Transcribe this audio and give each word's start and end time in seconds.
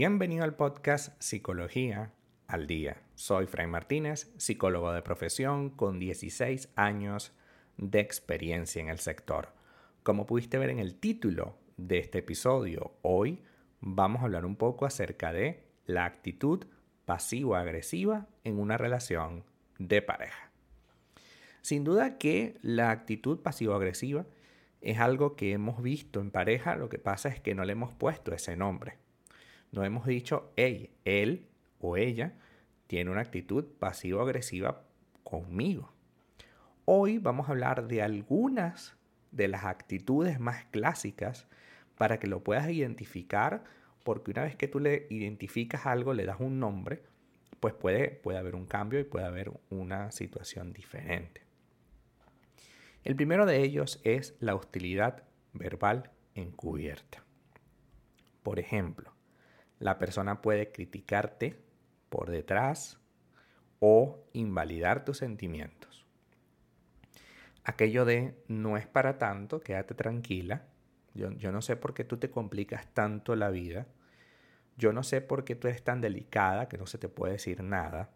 Bienvenido 0.00 0.44
al 0.44 0.54
podcast 0.54 1.20
Psicología 1.20 2.12
al 2.46 2.68
Día. 2.68 3.02
Soy 3.16 3.48
Fray 3.48 3.66
Martínez, 3.66 4.32
psicólogo 4.36 4.92
de 4.92 5.02
profesión 5.02 5.70
con 5.70 5.98
16 5.98 6.68
años 6.76 7.32
de 7.78 7.98
experiencia 7.98 8.80
en 8.80 8.90
el 8.90 9.00
sector. 9.00 9.48
Como 10.04 10.24
pudiste 10.24 10.56
ver 10.56 10.70
en 10.70 10.78
el 10.78 10.94
título 10.94 11.58
de 11.78 11.98
este 11.98 12.18
episodio, 12.18 12.92
hoy 13.02 13.42
vamos 13.80 14.22
a 14.22 14.26
hablar 14.26 14.46
un 14.46 14.54
poco 14.54 14.86
acerca 14.86 15.32
de 15.32 15.64
la 15.84 16.04
actitud 16.04 16.64
pasivo-agresiva 17.04 18.28
en 18.44 18.60
una 18.60 18.78
relación 18.78 19.42
de 19.80 20.00
pareja. 20.00 20.52
Sin 21.60 21.82
duda 21.82 22.18
que 22.18 22.56
la 22.62 22.92
actitud 22.92 23.40
pasivo-agresiva 23.40 24.26
es 24.80 25.00
algo 25.00 25.34
que 25.34 25.50
hemos 25.50 25.82
visto 25.82 26.20
en 26.20 26.30
pareja, 26.30 26.76
lo 26.76 26.88
que 26.88 27.00
pasa 27.00 27.28
es 27.30 27.40
que 27.40 27.56
no 27.56 27.64
le 27.64 27.72
hemos 27.72 27.92
puesto 27.94 28.32
ese 28.32 28.54
nombre. 28.54 29.07
No 29.70 29.84
hemos 29.84 30.06
dicho, 30.06 30.52
hey, 30.56 30.90
él 31.04 31.46
o 31.80 31.96
ella 31.96 32.34
tiene 32.86 33.10
una 33.10 33.20
actitud 33.20 33.64
pasivo-agresiva 33.78 34.84
conmigo. 35.22 35.92
Hoy 36.86 37.18
vamos 37.18 37.48
a 37.48 37.52
hablar 37.52 37.86
de 37.86 38.02
algunas 38.02 38.96
de 39.30 39.48
las 39.48 39.64
actitudes 39.64 40.40
más 40.40 40.64
clásicas 40.66 41.46
para 41.98 42.18
que 42.18 42.28
lo 42.28 42.42
puedas 42.42 42.70
identificar, 42.70 43.64
porque 44.04 44.30
una 44.30 44.44
vez 44.44 44.56
que 44.56 44.68
tú 44.68 44.80
le 44.80 45.06
identificas 45.10 45.84
algo, 45.84 46.14
le 46.14 46.24
das 46.24 46.40
un 46.40 46.58
nombre, 46.58 47.02
pues 47.60 47.74
puede, 47.74 48.08
puede 48.08 48.38
haber 48.38 48.54
un 48.54 48.64
cambio 48.64 49.00
y 49.00 49.04
puede 49.04 49.26
haber 49.26 49.52
una 49.68 50.10
situación 50.12 50.72
diferente. 50.72 51.42
El 53.04 53.16
primero 53.16 53.44
de 53.44 53.62
ellos 53.62 54.00
es 54.04 54.36
la 54.40 54.54
hostilidad 54.54 55.24
verbal 55.52 56.10
encubierta. 56.34 57.22
Por 58.42 58.58
ejemplo, 58.58 59.12
la 59.78 59.98
persona 59.98 60.42
puede 60.42 60.72
criticarte 60.72 61.58
por 62.08 62.30
detrás 62.30 62.98
o 63.80 64.24
invalidar 64.32 65.04
tus 65.04 65.18
sentimientos. 65.18 66.06
Aquello 67.64 68.04
de 68.04 68.34
no 68.48 68.76
es 68.76 68.86
para 68.86 69.18
tanto, 69.18 69.60
quédate 69.60 69.94
tranquila. 69.94 70.66
Yo, 71.14 71.52
no 71.52 71.62
sé 71.62 71.76
por 71.76 71.94
qué 71.94 72.04
tú 72.04 72.16
te 72.16 72.30
complicas 72.30 72.86
tanto 72.94 73.36
la 73.36 73.50
vida. 73.50 73.86
Yo 74.76 74.92
no 74.92 75.02
sé 75.02 75.20
por 75.20 75.44
qué 75.44 75.56
tú 75.56 75.68
eres 75.68 75.82
tan 75.82 76.00
delicada 76.00 76.68
que 76.68 76.78
no 76.78 76.86
se 76.86 76.98
te 76.98 77.08
puede 77.08 77.34
decir 77.34 77.62
nada. 77.62 78.10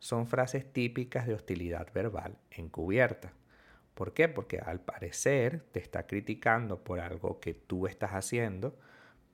Son 0.00 0.26
frases 0.26 0.70
típicas 0.72 1.26
de 1.26 1.34
hostilidad 1.34 1.92
verbal 1.94 2.36
encubierta. 2.50 3.32
¿Por 3.94 4.14
qué? 4.14 4.28
Porque 4.28 4.58
al 4.58 4.80
parecer 4.80 5.64
te 5.70 5.78
está 5.78 6.06
criticando 6.06 6.82
por 6.82 6.98
algo 6.98 7.40
que 7.40 7.54
tú 7.54 7.86
estás 7.86 8.10
haciendo 8.10 8.76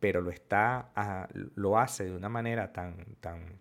pero 0.01 0.21
lo, 0.21 0.31
está, 0.31 0.91
ah, 0.95 1.29
lo 1.33 1.79
hace 1.79 2.05
de 2.05 2.17
una 2.17 2.29
manera 2.29 2.73
tan, 2.73 3.17
tan 3.21 3.59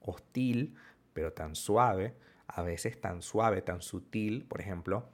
hostil, 0.00 0.76
pero 1.12 1.32
tan 1.32 1.54
suave, 1.54 2.14
a 2.46 2.62
veces 2.62 3.00
tan 3.00 3.22
suave, 3.22 3.62
tan 3.62 3.82
sutil, 3.82 4.44
por 4.44 4.60
ejemplo, 4.60 5.08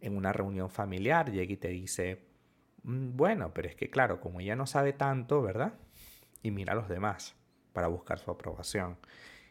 en 0.00 0.16
una 0.16 0.32
reunión 0.32 0.70
familiar 0.70 1.30
llega 1.30 1.52
y 1.52 1.56
te 1.56 1.68
dice, 1.68 2.24
mm, 2.84 3.16
bueno, 3.16 3.52
pero 3.54 3.68
es 3.68 3.74
que 3.74 3.90
claro, 3.90 4.20
como 4.20 4.40
ella 4.40 4.56
no 4.56 4.66
sabe 4.66 4.92
tanto, 4.92 5.42
¿verdad? 5.42 5.74
Y 6.42 6.50
mira 6.50 6.72
a 6.72 6.76
los 6.76 6.88
demás 6.88 7.34
para 7.72 7.88
buscar 7.88 8.18
su 8.18 8.30
aprobación. 8.30 8.98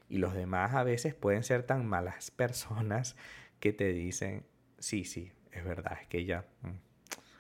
Y 0.09 0.20
los 0.20 0.34
demás 0.34 0.73
a 0.73 0.84
veces 0.84 1.14
pueden 1.16 1.44
ser 1.44 1.64
tan 1.64 1.86
malas 1.86 2.31
personas 2.36 3.16
que 3.59 3.73
te 3.73 3.92
dicen, 3.92 4.45
sí, 4.80 5.03
sí, 5.03 5.31
es 5.52 5.66
verdad, 5.66 5.98
es 6.02 6.08
que 6.08 6.20
ella, 6.20 6.45
mm, 6.62 6.78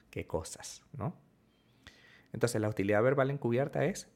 qué 0.09 0.27
cosas, 0.27 0.83
¿no? 0.93 1.26
Entonces 2.37 2.61
la 2.61 2.67
hostilidad 2.67 3.01
verbal 3.01 3.31
encubierta 3.31 3.83
es 3.85 4.11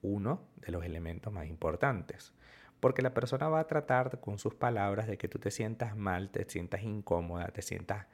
uno 0.00 0.48
de 0.62 0.72
los 0.72 0.82
elementos 0.82 1.30
más 1.30 1.46
importantes, 1.46 2.32
porque 2.80 3.02
la 3.02 3.12
persona 3.12 3.50
va 3.50 3.60
a 3.60 3.66
tratar 3.66 4.18
con 4.18 4.38
sus 4.38 4.54
palabras 4.54 5.06
de 5.06 5.18
que 5.18 5.28
tú 5.28 5.38
te 5.38 5.50
sientas 5.50 5.94
mal, 5.94 6.30
te 6.30 6.48
sientas 6.48 6.82
incómoda, 6.84 7.48
te 7.48 7.60
sientas 7.60 8.06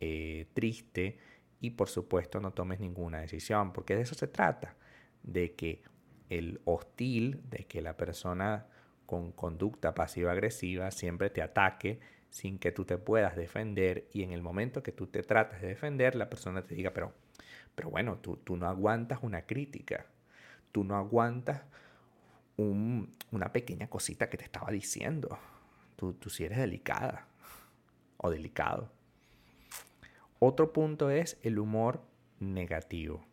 eh, 0.00 0.46
triste 0.54 1.18
y 1.60 1.72
por 1.72 1.90
supuesto 1.90 2.40
no 2.40 2.52
tomes 2.54 2.80
ninguna 2.80 3.20
decisión, 3.20 3.74
porque 3.74 3.94
de 3.94 4.00
eso 4.00 4.14
se 4.14 4.26
trata, 4.26 4.74
de 5.22 5.54
que 5.54 5.82
el 6.30 6.62
hostil, 6.64 7.42
de 7.50 7.66
que 7.66 7.82
la 7.82 7.98
persona 7.98 8.68
con 9.04 9.32
conducta 9.32 9.94
pasiva-agresiva 9.94 10.90
siempre 10.90 11.28
te 11.28 11.42
ataque 11.42 12.00
sin 12.30 12.58
que 12.58 12.72
tú 12.72 12.86
te 12.86 12.96
puedas 12.96 13.36
defender 13.36 14.08
y 14.14 14.22
en 14.22 14.32
el 14.32 14.40
momento 14.40 14.82
que 14.82 14.92
tú 14.92 15.08
te 15.08 15.22
tratas 15.22 15.60
de 15.60 15.68
defender, 15.68 16.14
la 16.14 16.30
persona 16.30 16.64
te 16.64 16.74
diga, 16.74 16.92
pero 16.94 17.12
pero 17.74 17.90
bueno, 17.90 18.18
tú, 18.18 18.56
no 18.56 18.66
aguantas 18.66 19.18
una 19.22 19.42
crítica, 19.42 20.06
tú 20.72 20.84
no 20.84 20.96
aguantas 20.96 21.62
una 22.56 23.52
pequeña 23.52 23.88
cosita 23.88 24.30
que 24.30 24.36
te 24.36 24.44
estaba 24.44 24.70
diciendo. 24.70 25.38
Tú, 25.96 26.12
tú 26.14 26.30
sí 26.30 26.44
eres 26.44 26.58
delicada 26.58 27.26
o 28.16 28.30
delicado. 28.30 28.90
Otro 30.38 30.72
punto 30.72 31.10
es 31.10 31.38
el 31.42 31.58
humor 31.58 32.00
negativo. 32.38 33.24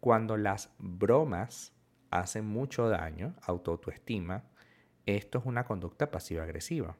Cuando 0.00 0.36
las 0.36 0.70
bromas 0.78 1.72
hacen 2.10 2.46
mucho 2.46 2.88
daño 2.88 3.34
a 3.42 3.56
tu 3.58 3.70
autoestima, 3.70 4.44
esto 5.04 5.38
es 5.38 5.46
una 5.46 5.64
conducta 5.64 6.10
pasiva-agresiva. 6.10 6.96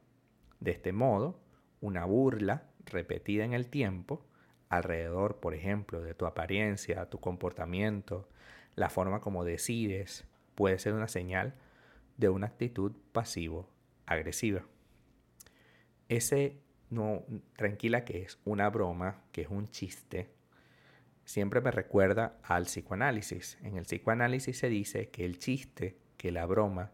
De 0.58 0.72
este 0.72 0.92
modo, 0.92 1.40
una 1.80 2.04
burla 2.04 2.64
repetida 2.84 3.44
en 3.44 3.54
el 3.54 3.68
tiempo 3.68 4.26
alrededor, 4.70 5.40
por 5.40 5.52
ejemplo, 5.52 6.00
de 6.00 6.14
tu 6.14 6.24
apariencia, 6.24 7.10
tu 7.10 7.20
comportamiento, 7.20 8.28
la 8.76 8.88
forma 8.88 9.20
como 9.20 9.44
decides, 9.44 10.24
puede 10.54 10.78
ser 10.78 10.94
una 10.94 11.08
señal 11.08 11.54
de 12.16 12.28
una 12.30 12.46
actitud 12.46 12.92
pasivo-agresiva. 13.12 14.64
Ese 16.08 16.60
no, 16.88 17.24
tranquila 17.56 18.04
que 18.04 18.22
es 18.22 18.38
una 18.44 18.70
broma, 18.70 19.22
que 19.32 19.42
es 19.42 19.48
un 19.48 19.68
chiste, 19.68 20.30
siempre 21.24 21.60
me 21.60 21.70
recuerda 21.70 22.38
al 22.42 22.64
psicoanálisis. 22.64 23.58
En 23.62 23.76
el 23.76 23.84
psicoanálisis 23.84 24.58
se 24.58 24.68
dice 24.68 25.10
que 25.10 25.24
el 25.24 25.38
chiste, 25.38 25.96
que 26.16 26.32
la 26.32 26.46
broma, 26.46 26.92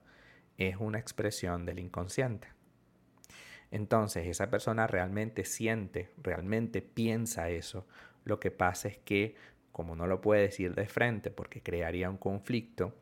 es 0.58 0.76
una 0.76 0.98
expresión 0.98 1.66
del 1.66 1.78
inconsciente. 1.78 2.48
Entonces 3.76 4.26
esa 4.26 4.48
persona 4.48 4.86
realmente 4.86 5.44
siente, 5.44 6.08
realmente 6.16 6.80
piensa 6.80 7.50
eso. 7.50 7.86
Lo 8.24 8.40
que 8.40 8.50
pasa 8.50 8.88
es 8.88 8.96
que 8.96 9.34
como 9.70 9.94
no 9.94 10.06
lo 10.06 10.22
puede 10.22 10.40
decir 10.40 10.74
de 10.74 10.88
frente 10.88 11.30
porque 11.30 11.62
crearía 11.62 12.08
un 12.08 12.16
conflicto, 12.16 12.94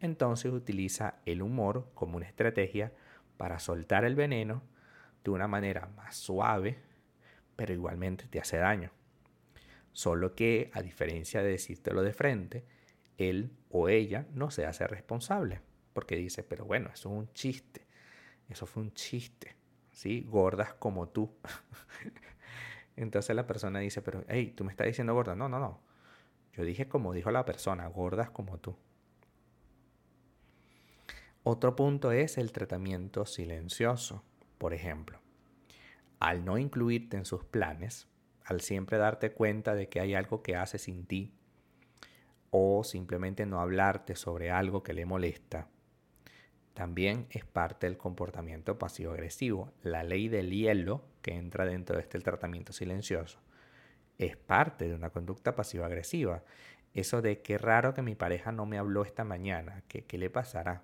entonces 0.00 0.50
utiliza 0.50 1.16
el 1.26 1.42
humor 1.42 1.90
como 1.92 2.16
una 2.16 2.24
estrategia 2.24 2.94
para 3.36 3.58
soltar 3.58 4.06
el 4.06 4.14
veneno 4.14 4.62
de 5.22 5.32
una 5.32 5.48
manera 5.48 5.90
más 5.96 6.16
suave, 6.16 6.78
pero 7.54 7.74
igualmente 7.74 8.26
te 8.26 8.40
hace 8.40 8.56
daño. 8.56 8.90
Solo 9.92 10.34
que, 10.34 10.70
a 10.72 10.80
diferencia 10.80 11.42
de 11.42 11.50
decírtelo 11.50 12.02
de 12.02 12.14
frente, 12.14 12.64
él 13.18 13.52
o 13.68 13.90
ella 13.90 14.26
no 14.32 14.50
se 14.50 14.64
hace 14.64 14.86
responsable, 14.86 15.60
porque 15.92 16.16
dice, 16.16 16.42
pero 16.42 16.64
bueno, 16.64 16.88
eso 16.90 17.10
es 17.10 17.18
un 17.18 17.32
chiste, 17.34 17.86
eso 18.48 18.64
fue 18.64 18.82
un 18.82 18.94
chiste. 18.94 19.60
¿Sí? 20.02 20.26
Gordas 20.28 20.74
como 20.74 21.08
tú. 21.08 21.30
Entonces 22.96 23.36
la 23.36 23.46
persona 23.46 23.78
dice, 23.78 24.02
pero, 24.02 24.24
hey, 24.26 24.52
tú 24.56 24.64
me 24.64 24.72
estás 24.72 24.88
diciendo 24.88 25.14
gorda. 25.14 25.36
No, 25.36 25.48
no, 25.48 25.60
no. 25.60 25.80
Yo 26.54 26.64
dije 26.64 26.88
como 26.88 27.12
dijo 27.12 27.30
la 27.30 27.44
persona, 27.44 27.86
gordas 27.86 28.30
como 28.30 28.58
tú. 28.58 28.76
Otro 31.44 31.76
punto 31.76 32.10
es 32.10 32.36
el 32.36 32.50
tratamiento 32.50 33.26
silencioso. 33.26 34.24
Por 34.58 34.74
ejemplo, 34.74 35.20
al 36.18 36.44
no 36.44 36.58
incluirte 36.58 37.16
en 37.16 37.24
sus 37.24 37.44
planes, 37.44 38.08
al 38.44 38.60
siempre 38.60 38.98
darte 38.98 39.32
cuenta 39.32 39.76
de 39.76 39.88
que 39.88 40.00
hay 40.00 40.14
algo 40.14 40.42
que 40.42 40.56
hace 40.56 40.78
sin 40.78 41.06
ti, 41.06 41.32
o 42.50 42.82
simplemente 42.82 43.46
no 43.46 43.60
hablarte 43.60 44.16
sobre 44.16 44.50
algo 44.50 44.82
que 44.82 44.94
le 44.94 45.06
molesta, 45.06 45.68
también 46.74 47.26
es 47.30 47.44
parte 47.44 47.86
del 47.86 47.98
comportamiento 47.98 48.78
pasivo-agresivo. 48.78 49.72
La 49.82 50.02
ley 50.04 50.28
del 50.28 50.50
hielo, 50.50 51.04
que 51.20 51.34
entra 51.34 51.66
dentro 51.66 51.96
de 51.96 52.02
este 52.02 52.18
tratamiento 52.18 52.72
silencioso, 52.72 53.38
es 54.18 54.36
parte 54.36 54.88
de 54.88 54.94
una 54.94 55.10
conducta 55.10 55.54
pasivo-agresiva. 55.54 56.42
Eso 56.94 57.22
de 57.22 57.42
qué 57.42 57.58
raro 57.58 57.94
que 57.94 58.02
mi 58.02 58.14
pareja 58.14 58.52
no 58.52 58.66
me 58.66 58.78
habló 58.78 59.02
esta 59.04 59.24
mañana, 59.24 59.82
¿qué, 59.88 60.04
qué 60.04 60.18
le 60.18 60.30
pasará? 60.30 60.82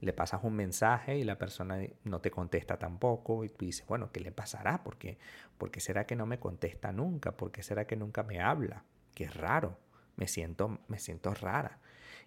Le 0.00 0.12
pasas 0.12 0.42
un 0.44 0.54
mensaje 0.54 1.18
y 1.18 1.24
la 1.24 1.38
persona 1.38 1.78
no 2.04 2.20
te 2.20 2.30
contesta 2.30 2.78
tampoco 2.78 3.44
y 3.44 3.50
tú 3.50 3.66
dices, 3.66 3.86
bueno, 3.86 4.10
¿qué 4.12 4.20
le 4.20 4.32
pasará? 4.32 4.82
¿Por 4.82 4.96
qué, 4.96 5.18
¿Por 5.58 5.70
qué 5.70 5.80
será 5.80 6.06
que 6.06 6.16
no 6.16 6.24
me 6.24 6.38
contesta 6.38 6.90
nunca? 6.90 7.32
¿Por 7.32 7.52
qué 7.52 7.62
será 7.62 7.86
que 7.86 7.96
nunca 7.96 8.22
me 8.22 8.40
habla? 8.40 8.84
Qué 9.14 9.28
raro, 9.28 9.76
me 10.16 10.26
siento, 10.26 10.78
me 10.88 10.98
siento 10.98 11.34
rara. 11.34 11.80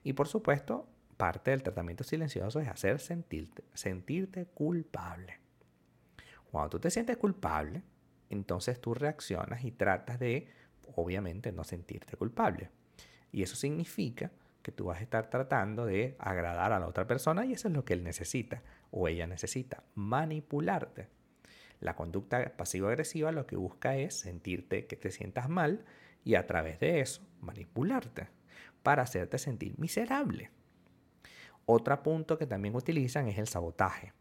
Y 0.04 0.14
por 0.14 0.28
supuesto, 0.28 0.88
parte 1.24 1.52
del 1.52 1.64
tratamiento 1.64 2.04
silencioso 2.04 2.60
es 2.60 2.68
hacer 2.68 3.00
sentirte, 3.00 3.64
sentirte 3.74 4.46
culpable. 4.48 5.40
Cuando 6.52 6.72
tú 6.72 6.80
te 6.82 6.92
sientes 6.92 7.16
culpable, 7.16 7.82
entonces 8.30 8.82
tú 8.82 8.94
reaccionas 8.94 9.64
y 9.64 9.72
tratas 9.72 10.20
de, 10.20 10.50
obviamente, 10.98 11.54
no 11.54 11.64
sentirte 11.64 12.18
culpable. 12.18 12.72
Y 13.32 13.42
eso 13.42 13.56
significa 13.56 14.32
que 14.62 14.74
tú 14.74 14.88
vas 14.88 15.00
a 15.00 15.04
estar 15.04 15.30
tratando 15.30 15.86
de 15.86 16.18
agradar 16.20 16.74
a 16.74 16.80
la 16.82 16.88
otra 16.88 17.08
persona 17.08 17.46
y 17.46 17.54
eso 17.54 17.70
es 17.70 17.74
lo 17.74 17.86
que 17.86 17.94
él 17.94 18.04
necesita 18.04 18.62
o 18.92 19.08
ella 19.08 19.26
necesita, 19.26 19.82
manipularte. 19.96 21.08
La 21.80 21.96
conducta 21.96 22.52
pasivo-agresiva 22.58 23.32
lo 23.32 23.48
que 23.48 23.56
busca 23.56 23.96
es 23.96 24.20
sentirte 24.20 24.88
que 24.88 24.98
te 24.98 25.10
sientas 25.10 25.48
mal 25.48 25.86
y 26.26 26.36
a 26.36 26.46
través 26.48 26.82
de 26.82 27.00
eso 27.00 27.26
manipularte 27.40 28.28
para 28.84 29.04
hacerte 29.04 29.38
sentir 29.38 29.80
miserable. 29.80 30.52
Otro 31.66 32.04
punto 32.04 32.38
que 32.38 32.46
también 32.46 32.76
utilizan 32.76 33.28
es 33.28 33.38
el 33.38 33.48
sabotaje, 33.48 34.14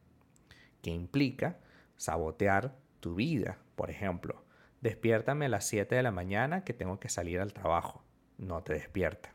que 0.81 0.91
implica 0.91 1.59
sabotear 1.97 2.77
tu 3.01 3.17
vida. 3.17 3.59
Por 3.75 3.91
ejemplo, 3.91 4.45
despiértame 4.81 5.47
a 5.47 5.49
las 5.49 5.67
7 5.67 5.95
de 5.95 6.03
la 6.03 6.13
mañana 6.13 6.65
que 6.65 6.73
tengo 6.73 7.01
que 7.01 7.09
salir 7.09 7.41
al 7.41 7.53
trabajo. 7.53 8.05
No 8.39 8.63
te 8.63 8.75
despierta. 8.75 9.35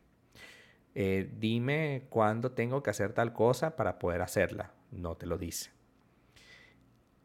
Eh, 0.95 1.30
dime 1.38 2.07
cuándo 2.09 2.54
tengo 2.54 2.81
que 2.81 2.89
hacer 2.89 3.13
tal 3.13 3.33
cosa 3.33 3.75
para 3.75 4.00
poder 4.00 4.21
hacerla. 4.21 4.71
No 4.92 5.15
te 5.15 5.25
lo 5.25 5.38
dice. 5.38 5.71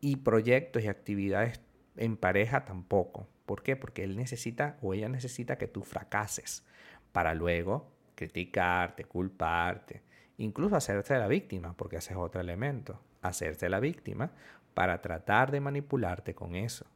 Y 0.00 0.16
proyectos 0.16 0.82
y 0.82 0.88
actividades 0.88 1.60
en 1.96 2.16
pareja 2.16 2.64
tampoco. 2.64 3.28
¿Por 3.46 3.62
qué? 3.62 3.76
Porque 3.76 4.04
él 4.04 4.16
necesita 4.16 4.78
o 4.82 4.94
ella 4.94 5.08
necesita 5.08 5.58
que 5.58 5.68
tú 5.68 5.82
fracases 5.82 6.66
para 7.12 7.34
luego 7.34 7.92
criticarte, 8.14 9.04
culparte, 9.04 10.02
incluso 10.42 10.76
hacerse 10.76 11.16
la 11.18 11.28
víctima, 11.28 11.74
porque 11.76 11.96
ese 11.96 12.12
es 12.12 12.18
otro 12.18 12.40
elemento, 12.40 13.00
hacerse 13.22 13.68
la 13.68 13.80
víctima 13.80 14.32
para 14.74 15.00
tratar 15.00 15.50
de 15.50 15.60
manipularte 15.60 16.34
con 16.34 16.56
eso. 16.56 16.86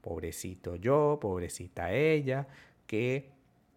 Pobrecito 0.00 0.76
yo, 0.76 1.18
pobrecita 1.20 1.92
ella, 1.92 2.48
que 2.86 3.30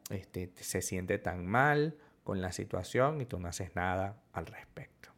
este, 0.09 0.51
se 0.55 0.81
siente 0.81 1.17
tan 1.19 1.45
mal 1.45 1.97
con 2.23 2.41
la 2.41 2.51
situación 2.51 3.21
y 3.21 3.25
tú 3.25 3.39
no 3.39 3.47
haces 3.47 3.75
nada 3.75 4.21
al 4.33 4.45
respecto. 4.45 5.09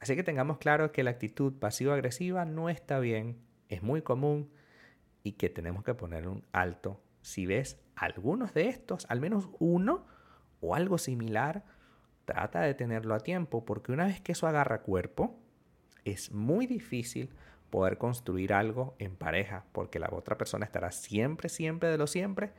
Así 0.00 0.16
que 0.16 0.24
tengamos 0.24 0.58
claro 0.58 0.92
que 0.92 1.02
la 1.02 1.10
actitud 1.10 1.52
pasivo-agresiva 1.52 2.44
no 2.44 2.68
está 2.68 2.98
bien, 2.98 3.38
es 3.68 3.82
muy 3.82 4.02
común 4.02 4.50
y 5.22 5.32
que 5.32 5.50
tenemos 5.50 5.84
que 5.84 5.94
poner 5.94 6.26
un 6.26 6.44
alto. 6.52 7.00
Si 7.20 7.46
ves 7.46 7.78
algunos 7.94 8.54
de 8.54 8.68
estos, 8.68 9.06
al 9.10 9.20
menos 9.20 9.48
uno 9.58 10.06
o 10.60 10.74
algo 10.74 10.98
similar, 10.98 11.64
trata 12.24 12.60
de 12.60 12.74
tenerlo 12.74 13.14
a 13.14 13.20
tiempo 13.20 13.64
porque 13.64 13.92
una 13.92 14.06
vez 14.06 14.20
que 14.20 14.32
eso 14.32 14.46
agarra 14.46 14.82
cuerpo, 14.82 15.38
es 16.04 16.32
muy 16.32 16.66
difícil 16.66 17.30
poder 17.70 17.98
construir 17.98 18.52
algo 18.52 18.94
en 18.98 19.16
pareja 19.16 19.64
porque 19.72 19.98
la 19.98 20.10
otra 20.12 20.36
persona 20.36 20.64
estará 20.64 20.92
siempre, 20.92 21.48
siempre 21.48 21.88
de 21.88 21.98
lo 21.98 22.06
siempre 22.06 22.52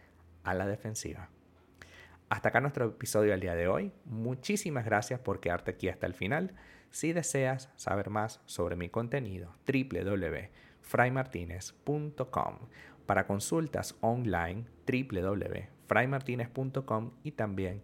a 0.43 0.53
la 0.53 0.65
defensiva. 0.65 1.29
Hasta 2.29 2.49
acá 2.49 2.59
nuestro 2.61 2.85
episodio 2.85 3.31
del 3.31 3.41
día 3.41 3.55
de 3.55 3.67
hoy. 3.67 3.91
Muchísimas 4.05 4.85
gracias 4.85 5.19
por 5.19 5.41
quedarte 5.41 5.71
aquí 5.71 5.89
hasta 5.89 6.07
el 6.07 6.13
final. 6.13 6.53
Si 6.89 7.11
deseas 7.11 7.69
saber 7.75 8.09
más 8.09 8.39
sobre 8.45 8.77
mi 8.77 8.87
contenido, 8.87 9.53
www.fraymartinez.com. 9.67 12.55
Para 13.05 13.27
consultas 13.27 13.97
online, 13.99 14.63
www.fraymartinez.com 14.87 17.11
y 17.23 17.33
también 17.33 17.83